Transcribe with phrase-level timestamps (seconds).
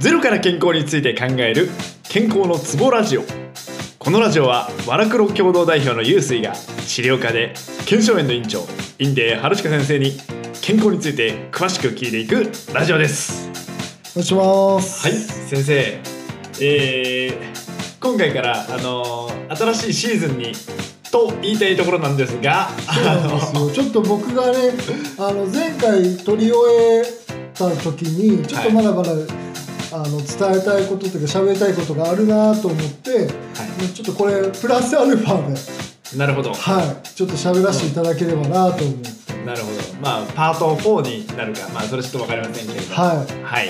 [0.00, 1.68] ゼロから健康について考える
[2.04, 3.22] 健康のツボラジオ
[3.98, 6.54] このラジオはワラクロ共同代表のユースイが
[6.86, 7.52] 治療家で
[7.84, 8.64] 腱鞘炎の院長
[8.98, 10.12] インデー春近先生に
[10.62, 13.50] 健康について詳しく聞いていくラジオです
[14.12, 15.06] お願いします。
[15.06, 15.74] はい先生
[16.62, 20.52] えー、今回からあのー新しいシーズンに
[21.10, 22.68] と言いたいところなんですが。
[23.74, 24.72] ちょっと僕がね、
[25.18, 27.02] あの前回取り終え
[27.52, 29.10] た時に、ちょっとまだまだ、
[29.92, 33.28] あの伝えたいことというか喋りたいことがあるなと思って、
[33.94, 36.52] ちょっとこれプラスアルファで、なるほど。
[36.52, 39.80] はい、ちょっぱり喋らせていただければなと思って、なるほど。
[40.00, 41.68] まあパート4になるか。
[41.74, 43.42] まあそれちょっと分かりませんけれどはい。
[43.42, 43.68] はい。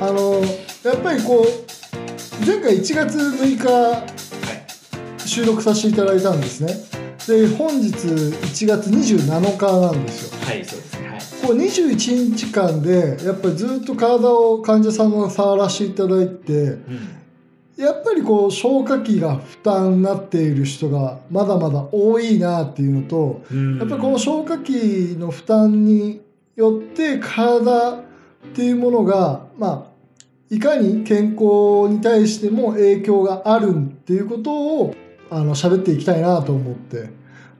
[0.00, 0.40] あの
[0.82, 5.28] やっぱりこう前回1月6日はい。
[5.28, 6.74] 収録させていただいたんですね。
[7.26, 10.46] で本日1月27日なんですよ。
[10.46, 10.98] はいそうですね。
[10.98, 11.03] はい
[11.46, 17.20] こう21日間でやっぱりずっと体を患者さんの触らせていただいてうん。
[17.76, 23.78] やっぱりこう消化器が負担になっている人がまだまだ多いなっていうのとうん。
[23.78, 26.22] やっぱりこの消化器の負担に
[26.56, 28.02] よって体っ
[28.54, 29.94] ていうものがまあ
[30.50, 34.94] いかに健康に対しても影響があるっていうことを
[35.30, 37.10] あの喋っていきたいなと思って、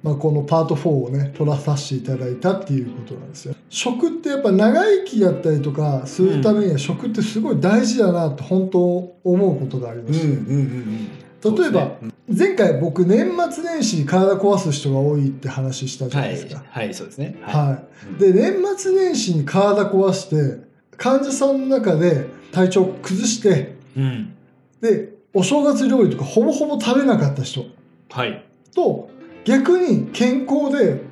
[0.04, 3.54] まあ、このパート4をね取らさせていただいたっていうことなんですよ。
[3.70, 11.08] 食ってやっぱ長生きだったりとかするためには食ってすごい大事だなと本当思うことがありまして、うん
[11.44, 16.64] 例えば、前回僕年末年始に体壊す人が多いって話したじゃはいないですか。
[16.66, 16.94] はい。
[16.94, 17.36] そうですね。
[17.42, 17.82] は
[18.16, 20.64] い、で年末年始に体壊して
[20.96, 24.34] 患者さんの中で体調崩してうん。
[24.80, 27.66] でお正月料理とかほぼほぼ食べなかった人
[28.10, 28.42] はい。
[28.74, 29.10] と
[29.44, 31.02] 逆に健康で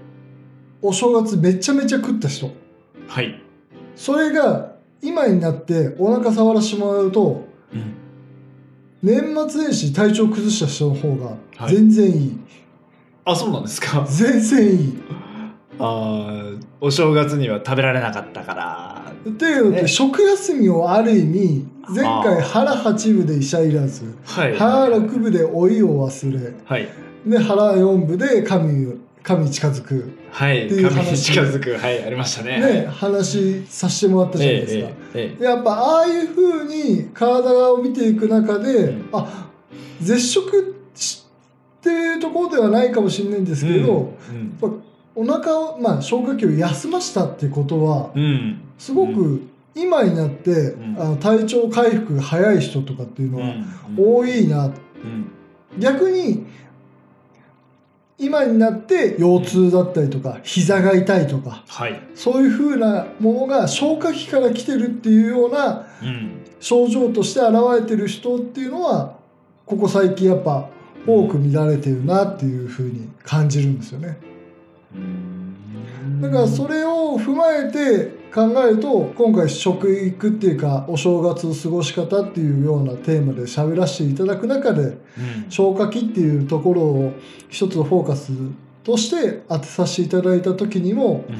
[0.80, 2.50] お正月めちゃめちゃ食った人。
[3.08, 3.41] はい。
[3.94, 7.94] それが今になってお腹触らせてもらうとうん。
[9.03, 11.75] 年末年始体調崩した人の方がはい。
[11.75, 12.38] 全然いい、
[13.25, 14.05] あそうなんですか。
[14.08, 15.03] 全然いい。
[15.78, 18.91] あーお正月には食べられなかったから
[19.28, 19.88] っていうのって、ね。
[19.88, 24.16] 食休みをある意味前回腹八分で医者いらず。
[24.25, 24.56] はい。
[24.56, 26.55] 腹六分で老いを忘れ。
[26.65, 26.88] はい。
[27.27, 30.66] で腹四分で神を神に近づく、はい。
[30.66, 30.94] っていう話。
[30.94, 31.77] 神に近づく。
[31.77, 32.05] はい。
[32.05, 32.60] ありましたね。
[32.60, 34.88] ね、話させてもらったじゃないですか。
[35.15, 39.09] ええええやっぱああいうふうに体を見ていく中で、うん。
[39.12, 39.49] あ
[40.00, 44.59] 絶食っていうところではないかもしれないんですけど、うん。
[44.60, 49.43] やっぱお腹を、まあ、消化器を休ましたってことはうんすごうく
[49.76, 50.97] 今になって、ん。
[50.98, 53.65] あの体調回復が早い人とかっていうのはうん。
[53.97, 54.72] 多いな、うん。
[55.78, 56.44] 逆に
[58.19, 62.00] 今になって腰痛だったりとか膝が痛いとかはい。
[62.16, 66.42] そういうふうなものが消化器から来てるっていうようなうん。
[66.59, 69.15] 症状として現れてる人っていうのは
[69.65, 70.69] ここ最近やっぱ
[71.06, 74.19] 多く見られてるなっていうふうに感じるんですよね。
[76.21, 84.97] だからそれを踏まえて考えると今回食育っていうかお正月の過ごし方っていうようなテーマで喋らせていただく中でうん。
[85.50, 87.12] 消化器っていうところを
[87.50, 88.32] 一つのフォーカス
[88.82, 91.37] として当てさせていただいた時にもうん。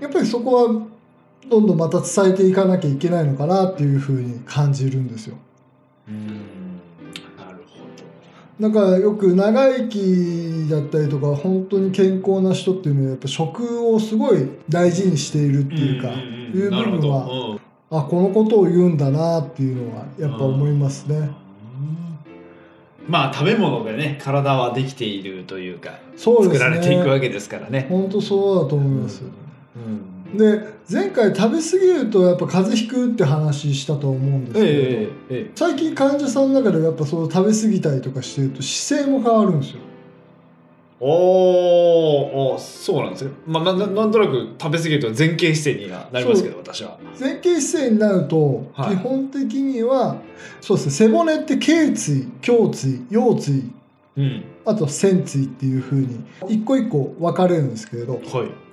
[0.00, 0.86] やっぱりそこは
[1.48, 5.36] どんどんまた伝えていかなきゃいけないのかなっていうふうに感じるんですよ。
[6.08, 6.45] うん
[8.58, 17.58] だからよく長生きだったりとか本当に健康な人っていうのはやっぱ食をすごい大事にしているってどいうか、んんいう部分は
[17.90, 21.16] あこのことを言うんだなっていうのはやっぱ思いますね。
[21.16, 21.36] うん
[23.08, 26.58] まあ食べ物でね体はできているというかそうですね。
[26.58, 27.86] 作られていくわけですからね。
[27.88, 29.22] 本当そうだと思います。
[29.22, 39.80] うんで前回食べ過ぎるとやっぱ風邪ひくって話したと思うんですけど、ええええ最近患者さんの中でやっぱそう食べ過ぎたりとかしてると姿勢も変わるんですよ。
[40.98, 43.30] おーおそうなんですね。
[43.46, 46.98] まあなななんとなく食べ過ぎると前傾姿勢にはなりますけど私は。
[47.20, 50.16] 前傾姿勢になると、はい基本的には
[50.60, 53.70] そうですね背骨って頸椎胸椎腰椎
[54.16, 58.65] うんあと仙椎っていう風に一個一個分かれるんですけれどはい。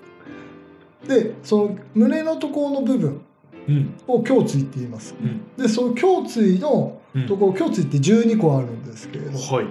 [1.08, 3.22] でその胸のところの部分
[3.68, 3.94] うん。
[4.08, 5.16] を胸椎って言います。
[5.22, 5.42] うん。
[5.58, 7.28] でその胸椎のうん。
[7.28, 9.38] ところ胸椎って12個あるんですけれど。
[9.38, 9.68] はい。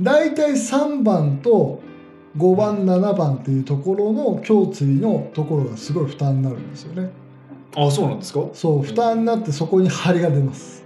[0.00, 1.80] 大体3番と
[2.36, 7.10] 5番7番っていうところの胸椎のところがすごい負担になるんですよね。
[7.76, 8.40] あそうなんですか？
[8.52, 10.84] そう負担になってそこに張りが出ます。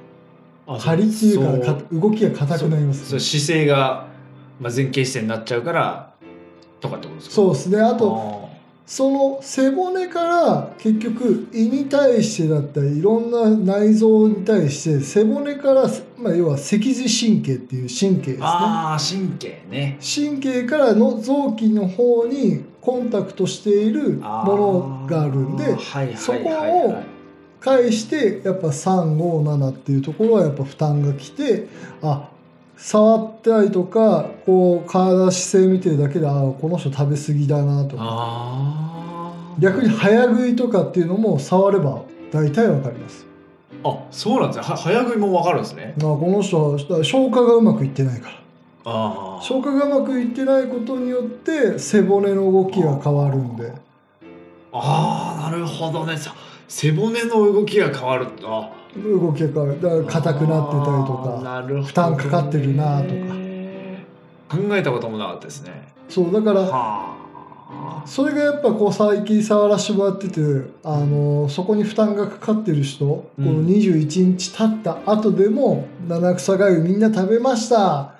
[0.67, 4.07] あ張りっていうか動きが硬くなりますそう姿勢が、
[4.61, 6.15] まあ、前傾姿勢になっちゃうから
[6.81, 7.35] とかってことですか？
[7.35, 7.81] そうですね。
[7.81, 8.42] あとと
[8.87, 15.85] その背骨から結局胃に対してだったりいろんな内臓に対して背骨から、
[16.19, 18.39] まあ、要は脊髄神経っていう神経ですね。
[18.43, 19.99] ああ神経ね。
[20.01, 26.71] 神経からの臓器の方にコンタクトしているものがあるんではいはいそこはい。
[26.71, 27.13] をはい
[27.63, 31.69] 返してやっぱ357っていうところはやっぱ負担がきて
[32.03, 32.29] あ
[32.83, 39.33] 触ったりとかこう体姿勢見てるだけであこの人食べ過ぎだなとか。
[39.61, 42.03] 逆に早食いとかっていうのも触れば
[42.33, 43.25] 大体わかります。
[43.85, 44.63] あそうなんですね。
[44.65, 45.95] は早食いもわかるんですね。
[45.97, 48.35] あこの人は消化がうまくいってないから。
[48.85, 53.73] ああ消化がうまくいってないことによって背骨の動きが変わるんで。
[54.73, 56.17] ああなるほどね。
[56.17, 56.35] さ
[56.67, 63.43] 背骨の動きが変わるあ動きが変わ硬くなってたりとか負担かかってるなとか。
[64.53, 65.89] 考えたこともなかったですね。
[66.11, 67.17] そうだからは
[68.05, 70.41] それがやっぱこう最近触らせてもらってて
[70.85, 78.15] あのそこに負担がかかってる人、このうん21日経った後でも七草がゆみんな食べました。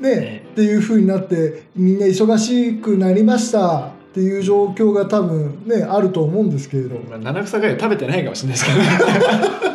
[0.00, 0.46] ねね。
[0.52, 6.96] っていう風になってみんな忙しくなりましたっていう状況が多分ねあると思うんですけれど。
[7.08, 9.72] まあ七草がゆ食べてないかもしれないですけどね。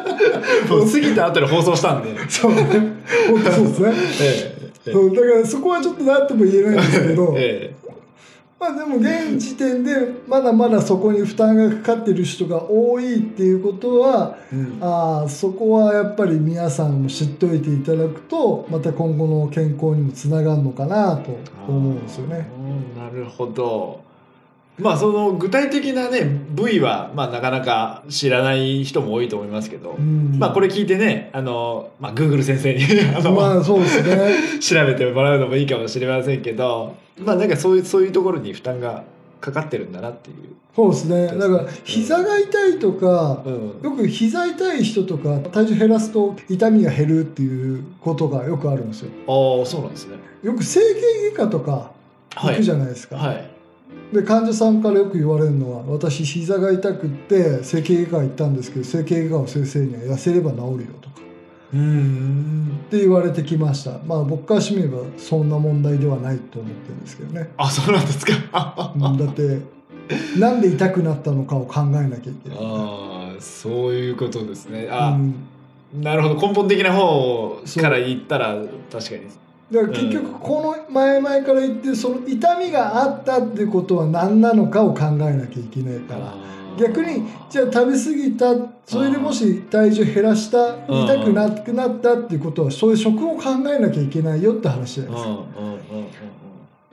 [0.69, 2.09] もう過ぎた後で放送したんで。
[2.29, 2.63] そうね。
[3.29, 3.93] 本当そうですね。
[4.21, 4.57] ええ
[4.91, 7.75] そうだからそこはちょっと何とも言えないんですけど、 え
[8.59, 9.93] まあでも現時点で
[10.27, 14.77] まだまだそこに負担がかかってる人が多いっていうことはえうん。
[14.81, 21.37] ああそこはやっぱり皆さんも知っておいていただくとまた今後の健康にもつながるのかなと
[21.67, 22.47] 思うんですよね。
[22.97, 24.06] なるほど
[24.79, 32.83] まあその具体的なね部位は、まあ、なかなか知らない人も多いと思いますけど、うんまあこれ聞いてねあの、まあ、Google 先生に
[33.15, 34.31] あの、まあそうですね。
[34.61, 39.03] 調べてもらうのもいいかもしれませんけどまあなんかそういうそういうところに負担が
[39.41, 40.35] かかってるんだなっていう。
[40.75, 41.25] そうですね。
[41.25, 49.09] だから膝が痛いとかうんよく膝痛い人とか体重減らすと痛みが減るっていうことがよくあるんですよ。
[49.27, 50.17] ああそうなんですね。
[50.43, 51.91] よく整形外科とか
[52.35, 53.15] 行くじゃないですか。
[53.15, 53.56] はい。
[54.11, 60.69] で患者さんからよく言われるのは私膝が痛くって整形外科行ったんですけど整形外科の先生には痩せれば治るよ
[61.01, 61.15] とか
[61.73, 62.81] うーん。
[62.87, 68.33] って言われてきましたまあ僕からしてみればそんな問題ではないと思ってるんですけどね、あそうなんですか。
[68.53, 69.59] あうんだって
[70.39, 74.87] なんで痛くなったのかを考えなきゃいけない、あそういうことですね。
[74.89, 78.55] あ、うん、なるほど根本的な方から言ったら
[78.89, 79.23] 確かに。
[79.71, 86.33] だから結局この前々から言ってるその痛みがあったってことは何なのかを考えなきゃいけないから。
[86.77, 88.55] 逆にじゃあ食べ過ぎた
[88.85, 95.43] それでもし体重減らしたうん痛くなくなったっていうことはそういう食を考えなきゃいけないよって話じゃないですか。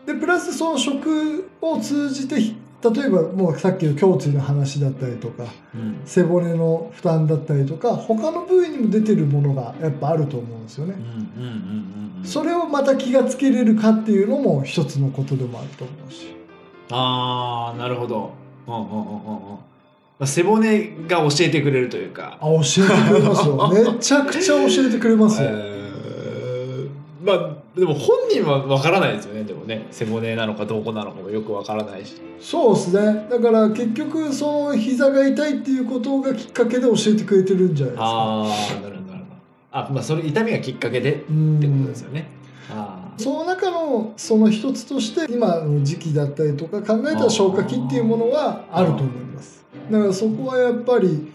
[0.06, 2.56] でプラスその食を通じてひ
[2.92, 5.44] 例えばもうさっきの胸椎の話だったりとか
[5.74, 10.96] うん背骨の負担だったりとか他の部位にも出てるものがやっぱあると思うんですよね
[12.24, 16.34] それをまた気がつけれるかっていうのも一つのことでもあると思うし。
[16.90, 18.32] ああなるほど。
[18.66, 19.58] うんうんうんうん
[20.26, 22.38] 背骨が教えてくれるというか。
[22.40, 23.68] あ教えてくれますよ。
[23.94, 25.48] めちゃくちゃ教えてくれますよ。
[25.50, 25.83] えー
[27.24, 32.20] まあでも本人はわからないですよねでもね背骨なのかどこなのかもよくわからないし。
[32.38, 33.26] そうですね。
[33.30, 38.04] だから結局その膝が痛いっていうことがきっかけで教えてくれてるんじゃないですか。
[38.04, 39.36] ああなるほどなるほど。
[39.72, 42.28] あまあそれ痛みがきっかけでってうんことですよね。
[42.70, 49.64] あーその中のその一つとして今の時期だったりとか考えたら消化器っていうものはあると思います。
[49.90, 51.32] だからそこはやっぱり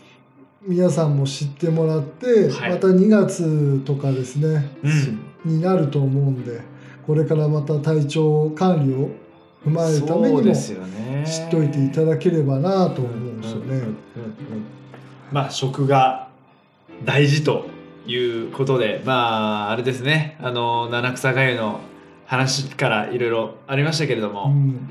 [0.61, 6.61] 皆さんも知ってもらって、はいまた2月とかですね、うんになると思うんで
[7.05, 9.09] これからまた体調管理を
[9.65, 11.25] 踏まえるためにもそうですよね。
[11.25, 13.81] 知っといていただければなと思うんですよね。
[15.31, 16.29] まあ食が
[17.03, 17.65] 大事と
[18.07, 20.37] いうことでまああれですね。
[20.39, 21.81] あの七草がゆの
[22.25, 24.89] 話からいろいろありましたけれども、うん。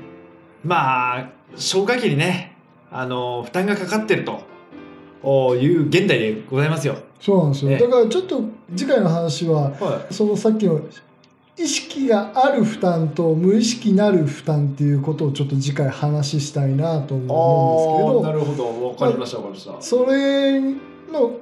[0.63, 2.55] まあ消化器にね
[2.91, 4.41] あの負担がかかってると
[5.23, 6.95] いう現代でございますよ。
[7.19, 8.41] そうなんですよ、ねだからちょっと
[8.75, 10.79] 次回の話ははそのさっきの
[11.57, 18.87] 意識がある負担と無意識なる負担っていうことをちょっと次回話したいなと思うんですけどるほど。
[18.87, 19.81] わかりましたわかりました。
[19.81, 20.77] それの、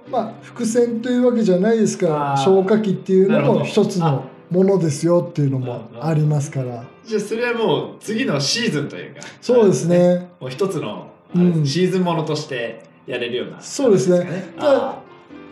[0.09, 6.83] まあ、伏線というわけじゃないですから消化器っていうのも一つのものですよっていうのもありますから。
[7.05, 9.21] じゃあそれはもう次のシーズンというか。
[9.39, 10.31] そうですね。
[10.39, 11.65] もう一つの、うん。
[11.65, 14.53] シーズンものとしてやれるようなそうですね。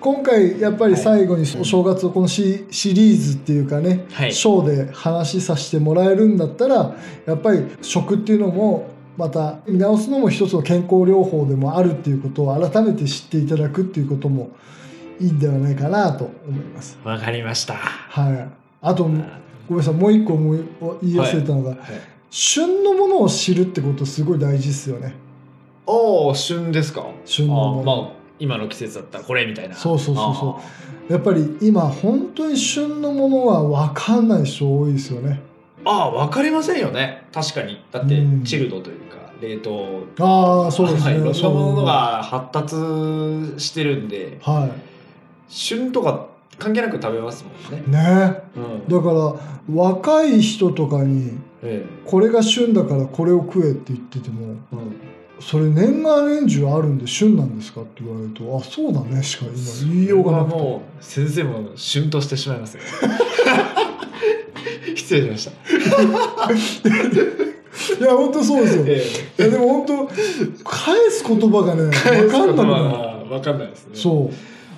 [0.01, 4.33] 今回やっぱり最後にお正月をこのシシリーズっていうかねーはい。
[4.33, 6.95] ショーで話させてもらえるんだったら
[7.25, 14.51] やっぱり食っていうのもまた見直すのも一つの健康療法でもあるっていうことを改めて知っていただくっていうことも
[15.19, 16.99] いいんではないかなと思います。
[17.03, 17.75] わかりました。
[17.75, 18.47] はい、
[18.81, 19.93] あとごめんなさい。
[19.93, 20.59] もう一個思い
[21.03, 21.79] 言い忘れたのが、はい。
[22.29, 25.15] 旬のものを知るってことすごい大事ですよね
[25.87, 27.05] おお旬ですか？
[27.25, 29.75] 旬のまあ今の季節だったらこれみたいな。
[29.75, 30.59] そうそうそうそ
[31.09, 31.13] う。
[31.13, 35.41] やっぱり今本当に旬のものは分かんない人多いですよね。
[35.85, 37.27] ああ分かりませんよね。
[37.31, 37.83] 確かに。
[37.91, 38.43] だってうん。
[38.43, 40.03] チルドというか冷凍。
[40.19, 44.39] ああそうですね、はいいろんなそうものが発達してるんで。
[44.41, 44.69] は
[45.47, 46.27] 旬とか
[46.57, 47.83] 関係なく食べますもんね。
[47.87, 48.41] いね。
[48.55, 48.87] うん。
[48.87, 49.35] だから
[49.83, 54.95] 若い人とかにえこれが旬だからこれを食えって言っててもえうん
[55.39, 57.81] それ年がら年中あるんで旬なんですか？
[57.81, 59.53] って言われるとあそうだねしか今
[59.93, 60.57] 言いようがなくて。
[60.57, 62.83] もう先生も旬としてしまいますよ。
[64.95, 65.51] 失礼しました。
[67.99, 68.83] いや本当そうですよ。
[68.87, 69.03] え
[69.43, 70.07] いやでも本当
[70.63, 73.29] 返す言葉がねえ分かんなくなる。
[73.29, 73.91] 分かんないですね。
[73.95, 74.35] そう。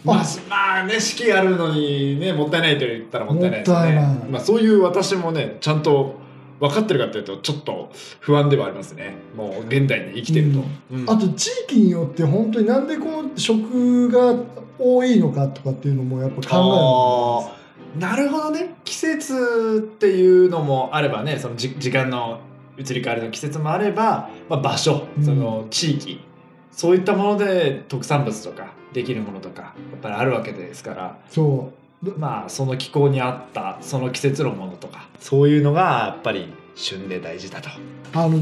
[0.07, 3.75] まあ、まあね四季あるのにねもったいないと言ったらもったいないですね。
[3.77, 4.05] もったいない。
[4.31, 6.15] まあ、そういう私もねちゃんと
[6.59, 9.15] 分かってるかっていうとちょっと不安ではありますね。
[9.35, 11.09] もう現代に生きてると、うん。
[11.09, 14.35] あと地域によって本当になんでこの食が
[14.79, 18.75] 多いのかとかっていうのもやっぱ考あーなるほどね。
[18.83, 22.39] 季節っていうのもあればねそのじ時間の
[22.77, 25.25] 移り変わりの季節もあれば、まあ、場所うん。
[25.25, 26.19] その地域、
[26.71, 31.17] そういったもので特産物とかできるものとかやっぱりあるわけですから。
[31.27, 31.86] えそう
[32.17, 37.69] まあその気候に合ったその季節のものとかそういうのがやっぱり旬で大事だと。
[38.13, 38.39] あの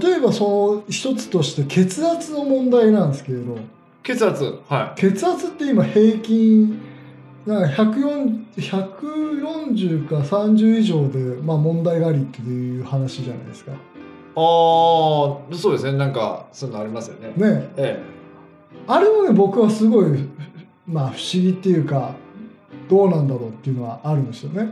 [0.00, 3.58] 例えばその一つとして血圧の問題なんですけれど
[4.02, 6.80] 血圧は血圧って今平均
[7.46, 13.72] なんか140 140か30以上で、まあ、問題がありっていう話じゃないですか。
[13.72, 13.74] い。
[13.74, 13.80] ああ
[14.34, 17.32] そうですねなんかそういうのありますよね。
[17.36, 18.02] ねえ
[18.86, 20.28] あれもね僕はすごい
[20.86, 22.14] まあ不思議っていうか
[22.92, 24.68] どうなんだろうっていうのはあるんですよね。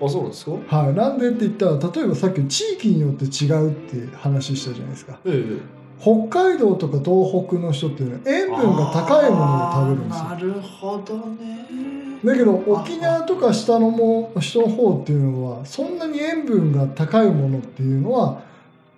[0.00, 0.04] え。
[0.04, 0.52] あそうですか？
[0.84, 5.18] はい、なんでって言ったら例えばさっき地域によって違うって話したじゃないですか。
[5.26, 5.82] ええ。
[6.00, 10.24] 北海道とか東北の人っていうのは塩分が高いものを食べるんですよ。
[10.24, 11.68] なるほどね。
[12.24, 18.42] だけど沖縄とか下のも人の方っていうのはそんなに塩分が高いものっていうのは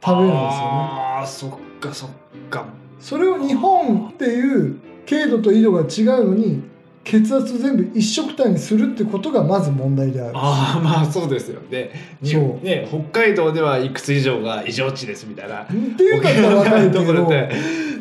[0.02, 0.48] 食べないですよね。
[0.70, 2.10] ああそっかそっ
[2.48, 2.66] か。
[3.00, 6.62] それを日本っていう経度と緯度が違うのに
[7.04, 10.32] 血圧全部一緒くたにするってことがまず問題である。
[10.34, 11.90] ああまあそうですよね。
[12.20, 15.62] にそうね北海道ではいくつ以上が異常値ですみたいな。
[15.62, 17.50] っていうんだったら分かるけところどで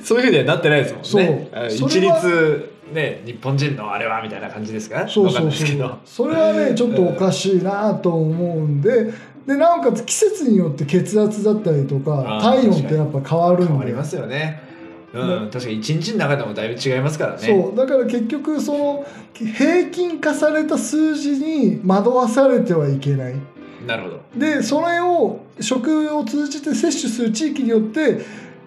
[0.04, 1.50] そういうふうにはなってないですもんね。
[1.70, 5.08] 一律ね日本人のあれはみたいな感じですか？
[5.08, 6.00] そうそうそう。
[6.06, 9.12] それはねちょっとおかしいなと思うんで
[9.46, 14.73] でなおかつ季節によって血圧だったりとか体温ってやっぱ変わるんで変わりますよね。
[15.14, 17.40] うん、確かに一日の中でもだいぶ違いますからね。
[17.40, 17.76] そう。
[17.76, 23.36] だから結局その平均化された数字に惑わされてはいけない。
[23.86, 24.22] なるほど。
[24.36, 28.22] でそれを食を通じて摂取する地域によって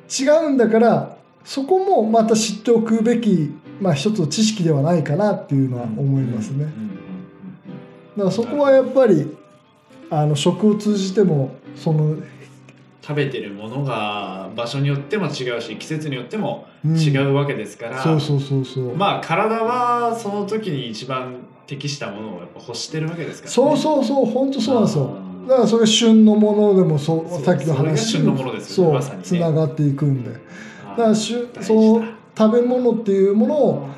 [0.09, 6.67] 違うんだからそこもまた知っておくべき、まあ、一つの知識ではないかなっていうのは思いますね。
[8.17, 9.37] だからそこはやっぱり
[10.11, 12.17] あの食を通じてもその、
[13.07, 16.97] 食べてるものが場所によっても違うし季節によってもうん。
[16.97, 21.37] 違うわけですから、そうそうそうそう、まあ体はその時に一番
[21.67, 25.17] 適したものをやっぱ欲してるわけですから、ね、そうそうそう本当そうなんですよ。
[25.49, 28.13] だからそれ旬のものでもそうさっきの話。
[28.13, 29.23] 旬のものですよねそうまね。
[29.23, 30.31] つながっていくんで。
[30.31, 30.39] だ
[30.93, 31.63] あから旬大事だ。
[31.63, 32.05] その
[32.37, 33.89] 食べ物っていうものを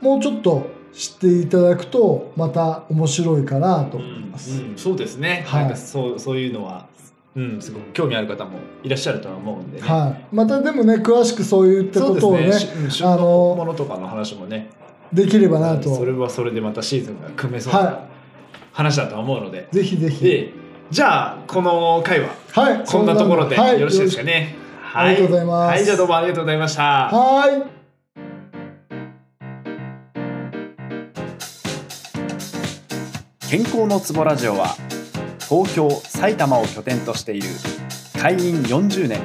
[0.00, 4.60] もうちょっと知っていただくとまた面白いかなと思います。
[4.60, 5.76] うんうんそうですね、はい。
[5.76, 6.86] そうそういうのは、
[7.38, 12.52] うん、すごく興味ある方もいらっしゃるとは思うんでね、はい、またでもね詳しくそういったことをねね。
[12.52, 13.22] しうん旬のあの
[13.56, 14.70] ものとかの話もね。
[15.12, 15.94] できればなと。
[15.94, 18.00] それはそれでまたシーズンが組めそうはな
[18.72, 20.24] 話だと思うので、ぜひぜひ。
[20.24, 20.52] で
[20.90, 22.84] じゃあこの回ははい。
[22.84, 23.80] こんなところではい。
[23.80, 24.56] よろしいですかね。
[24.92, 25.76] ありがとうございます。
[25.76, 26.82] はい、じゃあどうもありがとうございました。
[26.82, 27.78] はい。
[33.48, 34.76] 健康のツボラジオは
[35.48, 37.48] 東京埼玉を拠点としている
[38.20, 39.20] 会員40年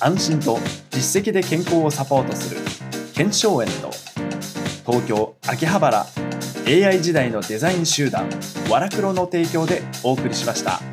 [0.00, 0.58] 安心と
[0.90, 2.60] 実績で健康をサポートする
[3.14, 3.90] 健証園と
[4.86, 6.06] 東京秋葉原
[6.66, 8.28] AI 時代のデザイン集団
[8.70, 10.89] ワラクロの提供でお送りしました。